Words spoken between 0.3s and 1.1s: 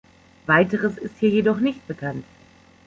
Weiteres